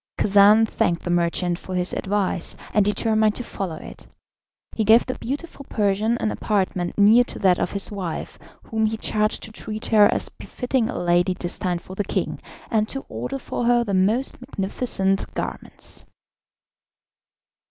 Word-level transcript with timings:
Khacan 0.17 0.65
thanked 0.67 1.03
the 1.03 1.11
merchant 1.11 1.59
for 1.59 1.75
his 1.75 1.93
advice, 1.93 2.55
and 2.73 2.83
determined 2.83 3.35
to 3.35 3.43
follow 3.43 3.75
it. 3.75 4.07
He 4.73 4.83
gave 4.83 5.05
the 5.05 5.13
beautiful 5.13 5.63
Persian 5.69 6.17
an 6.17 6.31
apartment 6.31 6.97
near 6.97 7.23
to 7.25 7.37
that 7.37 7.59
of 7.59 7.73
his 7.73 7.91
wife, 7.91 8.39
whom 8.63 8.87
he 8.87 8.97
charged 8.97 9.43
to 9.43 9.51
treat 9.51 9.85
her 9.85 10.11
as 10.11 10.27
befitting 10.27 10.89
a 10.89 10.97
lady 10.97 11.35
destined 11.35 11.83
for 11.83 11.93
the 11.95 12.03
king, 12.03 12.39
and 12.71 12.89
to 12.89 13.05
order 13.09 13.37
for 13.37 13.65
her 13.65 13.83
the 13.83 13.93
most 13.93 14.41
magnificent 14.41 15.31
garments. 15.35 16.03